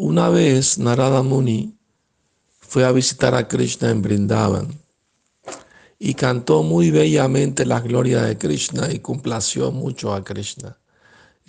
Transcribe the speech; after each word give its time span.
Una 0.00 0.28
vez 0.28 0.78
Narada 0.78 1.24
Muni 1.24 1.76
fue 2.60 2.84
a 2.84 2.92
visitar 2.92 3.34
a 3.34 3.48
Krishna 3.48 3.90
en 3.90 4.00
Brindavan 4.00 4.80
y 5.98 6.14
cantó 6.14 6.62
muy 6.62 6.92
bellamente 6.92 7.66
la 7.66 7.80
gloria 7.80 8.22
de 8.22 8.38
Krishna 8.38 8.92
y 8.92 9.00
complació 9.00 9.72
mucho 9.72 10.14
a 10.14 10.22
Krishna. 10.22 10.78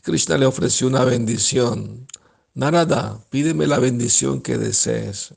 Krishna 0.02 0.40
le 0.40 0.48
ofreció 0.48 0.88
una 0.88 1.06
bendición. 1.06 2.08
Narada, 2.56 3.24
pídeme 3.30 3.68
la 3.68 3.78
bendición 3.78 4.42
que 4.42 4.58
desees. 4.58 5.36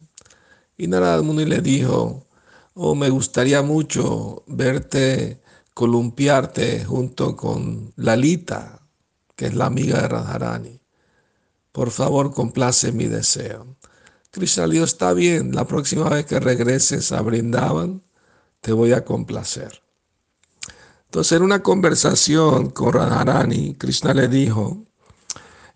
Y 0.78 0.86
Narada 0.86 1.20
Muni 1.20 1.44
le 1.44 1.60
dijo, 1.60 2.26
oh, 2.72 2.94
me 2.94 3.10
gustaría 3.10 3.60
mucho 3.60 4.42
verte 4.46 5.42
columpiarte 5.74 6.82
junto 6.86 7.36
con 7.36 7.92
Lalita, 7.96 8.80
que 9.36 9.48
es 9.48 9.54
la 9.54 9.66
amiga 9.66 10.00
de 10.00 10.08
Radharani. 10.08 10.81
Por 11.72 11.90
favor, 11.90 12.32
complace 12.32 12.92
mi 12.92 13.06
deseo. 13.06 13.76
Krishna 14.30 14.66
le 14.66 14.74
dijo, 14.74 14.84
está 14.84 15.12
bien, 15.12 15.54
la 15.54 15.66
próxima 15.66 16.08
vez 16.08 16.26
que 16.26 16.40
regreses 16.40 17.12
a 17.12 17.20
Brindavan, 17.22 18.02
te 18.60 18.72
voy 18.72 18.92
a 18.92 19.04
complacer. 19.04 19.82
Entonces, 21.06 21.32
en 21.32 21.42
una 21.42 21.62
conversación 21.62 22.70
con 22.70 22.94
Radharani, 22.94 23.74
Krishna 23.74 24.14
le 24.14 24.28
dijo, 24.28 24.86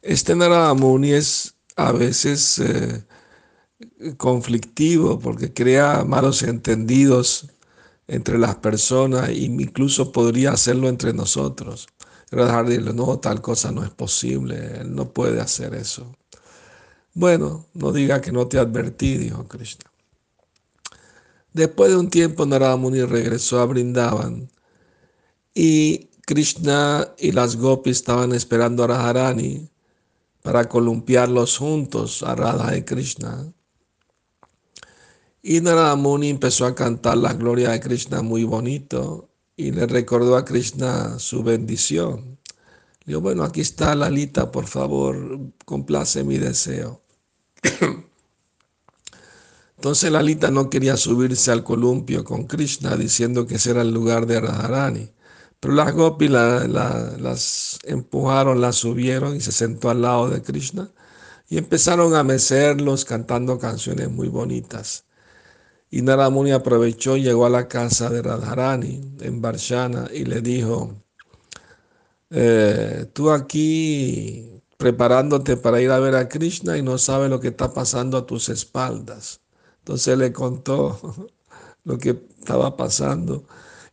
este 0.00 0.34
Narada 0.34 0.72
Muni 0.72 1.12
es 1.12 1.56
a 1.76 1.92
veces 1.92 2.58
eh, 2.58 3.04
conflictivo 4.16 5.18
porque 5.18 5.52
crea 5.52 6.04
malos 6.06 6.42
entendidos 6.42 7.48
entre 8.06 8.38
las 8.38 8.54
personas 8.56 9.28
e 9.28 9.34
incluso 9.34 10.12
podría 10.12 10.52
hacerlo 10.52 10.88
entre 10.88 11.12
nosotros. 11.12 11.88
Radharani 12.30 12.78
dijo, 12.78 12.92
no, 12.92 13.18
tal 13.18 13.40
cosa 13.40 13.70
no 13.70 13.84
es 13.84 13.90
posible, 13.90 14.80
él 14.80 14.94
no 14.94 15.10
puede 15.10 15.40
hacer 15.40 15.74
eso. 15.74 16.16
Bueno, 17.14 17.66
no 17.74 17.92
diga 17.92 18.20
que 18.20 18.32
no 18.32 18.46
te 18.46 18.58
advertí, 18.58 19.16
dijo 19.16 19.46
Krishna. 19.48 19.90
Después 21.52 21.90
de 21.90 21.96
un 21.96 22.10
tiempo, 22.10 22.44
Narada 22.44 22.76
Muni 22.76 23.02
regresó 23.02 23.60
a 23.60 23.64
Brindavan 23.64 24.50
y 25.54 26.10
Krishna 26.26 27.08
y 27.18 27.32
las 27.32 27.56
gopis 27.56 27.98
estaban 27.98 28.32
esperando 28.32 28.84
a 28.84 28.88
Radharani 28.88 29.70
para 30.42 30.68
columpiarlos 30.68 31.56
juntos 31.56 32.22
a 32.22 32.34
Radha 32.34 32.76
y 32.76 32.82
Krishna. 32.82 33.52
Y 35.42 35.60
Narada 35.60 35.96
Muni 35.96 36.28
empezó 36.28 36.66
a 36.66 36.74
cantar 36.74 37.16
la 37.16 37.32
gloria 37.32 37.70
de 37.70 37.80
Krishna 37.80 38.20
muy 38.20 38.44
bonito 38.44 39.30
y 39.56 39.72
le 39.72 39.86
recordó 39.86 40.36
a 40.36 40.44
Krishna 40.44 41.18
su 41.18 41.42
bendición. 41.42 42.38
Le 43.04 43.12
dijo, 43.12 43.20
bueno, 43.20 43.42
aquí 43.44 43.62
está 43.62 43.94
Lalita, 43.94 44.50
por 44.52 44.66
favor, 44.66 45.38
complace 45.64 46.24
mi 46.24 46.38
deseo. 46.38 47.02
Entonces 49.76 50.10
Lalita 50.10 50.50
no 50.50 50.70
quería 50.70 50.96
subirse 50.96 51.50
al 51.52 51.62
columpio 51.64 52.24
con 52.24 52.46
Krishna 52.46 52.96
diciendo 52.96 53.46
que 53.46 53.56
ese 53.56 53.70
era 53.70 53.82
el 53.82 53.92
lugar 53.92 54.26
de 54.26 54.40
Radharani. 54.40 55.10
Pero 55.60 55.74
las 55.74 55.94
gopis 55.94 56.30
las 56.30 57.78
empujaron, 57.84 58.60
las 58.60 58.76
subieron 58.76 59.36
y 59.36 59.40
se 59.40 59.52
sentó 59.52 59.90
al 59.90 60.02
lado 60.02 60.28
de 60.28 60.42
Krishna 60.42 60.90
y 61.48 61.58
empezaron 61.58 62.14
a 62.14 62.24
mecerlos 62.24 63.04
cantando 63.04 63.58
canciones 63.58 64.10
muy 64.10 64.28
bonitas. 64.28 65.04
Y 65.96 66.02
Naramuni 66.02 66.52
aprovechó 66.52 67.16
y 67.16 67.22
llegó 67.22 67.46
a 67.46 67.48
la 67.48 67.68
casa 67.68 68.10
de 68.10 68.20
Radharani 68.20 69.16
en 69.20 69.40
Barshana 69.40 70.10
y 70.12 70.26
le 70.26 70.42
dijo, 70.42 70.94
eh, 72.28 73.06
tú 73.14 73.30
aquí 73.30 74.60
preparándote 74.76 75.56
para 75.56 75.80
ir 75.80 75.90
a 75.90 75.98
ver 75.98 76.14
a 76.14 76.28
Krishna 76.28 76.76
y 76.76 76.82
no 76.82 76.98
sabes 76.98 77.30
lo 77.30 77.40
que 77.40 77.48
está 77.48 77.72
pasando 77.72 78.18
a 78.18 78.26
tus 78.26 78.50
espaldas. 78.50 79.40
Entonces 79.78 80.18
le 80.18 80.34
contó 80.34 81.00
lo 81.84 81.96
que 81.96 82.10
estaba 82.40 82.76
pasando. 82.76 83.44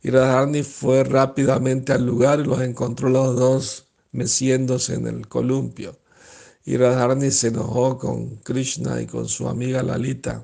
Y 0.02 0.10
Radharani 0.10 0.64
fue 0.64 1.06
rápidamente 1.06 1.94
al 1.94 2.06
lugar 2.06 2.42
y 2.42 2.44
los 2.44 2.60
encontró 2.60 3.08
los 3.08 3.38
dos 3.38 3.88
meciéndose 4.12 4.96
en 4.96 5.08
el 5.08 5.30
columpio. 5.30 5.98
Y 6.66 6.76
Radharani 6.76 7.32
se 7.32 7.48
enojó 7.48 7.98
con 7.98 8.36
Krishna 8.44 9.02
y 9.02 9.08
con 9.08 9.30
su 9.30 9.48
amiga 9.48 9.82
Lalita. 9.82 10.44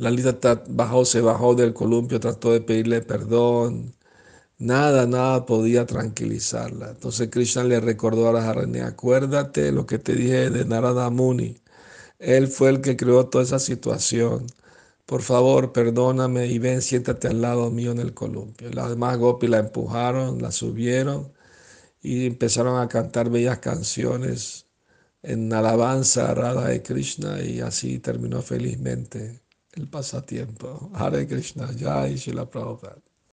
Lalita 0.00 0.64
bajó, 0.68 1.04
se 1.04 1.20
bajó 1.20 1.54
del 1.54 1.72
columpio, 1.74 2.20
trató 2.20 2.52
de 2.52 2.60
pedirle 2.60 3.02
perdón. 3.02 3.94
Nada, 4.58 5.06
nada 5.06 5.46
podía 5.46 5.86
tranquilizarla. 5.86 6.90
Entonces 6.90 7.28
Krishna 7.30 7.64
le 7.64 7.80
recordó 7.80 8.28
a 8.28 8.32
Radharani, 8.32 8.80
acuérdate 8.80 9.72
lo 9.72 9.86
que 9.86 9.98
te 9.98 10.14
dije 10.14 10.50
de 10.50 10.64
Narada 10.64 11.10
Muni 11.10 11.60
él 12.20 12.48
fue 12.48 12.70
el 12.70 12.80
que 12.82 12.96
creó 12.96 13.26
toda 13.28 13.44
esa 13.44 13.58
situación. 13.58 14.46
Por 15.06 15.22
favor, 15.22 15.72
perdóname 15.72 16.46
y 16.46 16.58
ven, 16.58 16.82
siéntate 16.82 17.28
al 17.28 17.42
lado 17.42 17.70
mío 17.70 17.92
en 17.92 17.98
el 18.00 18.14
columpio. 18.14 18.70
Las 18.70 18.90
demás 18.90 19.18
Gopi 19.18 19.48
la 19.48 19.58
empujaron, 19.58 20.40
la 20.42 20.52
subieron 20.52 21.32
y 22.02 22.26
empezaron 22.26 22.80
a 22.80 22.88
cantar 22.88 23.30
bellas 23.30 23.58
canciones 23.60 24.66
en 25.22 25.52
alabanza 25.52 26.30
a 26.30 26.34
Radha 26.34 26.68
de 26.68 26.82
Krishna 26.82 27.42
y 27.42 27.60
así 27.60 27.98
terminó 28.00 28.42
felizmente 28.42 29.40
el 29.72 29.88
pasatiempo. 29.88 30.90
Hare 30.94 31.26
Krishna, 31.26 31.68
Jai 31.78 32.16
Shila 32.16 32.46
Prabhupada. 32.50 33.09